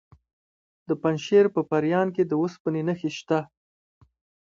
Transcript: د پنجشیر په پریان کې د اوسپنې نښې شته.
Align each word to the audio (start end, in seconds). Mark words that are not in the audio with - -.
د 0.87 0.89
پنجشیر 1.01 1.45
په 1.55 1.61
پریان 1.69 2.07
کې 2.15 2.23
د 2.25 2.31
اوسپنې 2.41 2.81
نښې 2.87 3.11
شته. 3.17 3.39